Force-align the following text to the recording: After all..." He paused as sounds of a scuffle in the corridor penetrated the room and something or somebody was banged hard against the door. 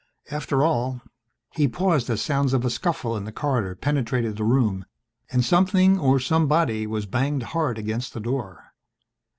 After 0.31 0.63
all..." 0.63 0.99
He 1.51 1.67
paused 1.67 2.09
as 2.09 2.23
sounds 2.23 2.53
of 2.53 2.65
a 2.65 2.71
scuffle 2.71 3.15
in 3.15 3.25
the 3.25 3.31
corridor 3.31 3.75
penetrated 3.75 4.35
the 4.35 4.43
room 4.43 4.83
and 5.31 5.45
something 5.45 5.99
or 5.99 6.19
somebody 6.19 6.87
was 6.87 7.05
banged 7.05 7.43
hard 7.53 7.77
against 7.77 8.15
the 8.15 8.19
door. 8.19 8.73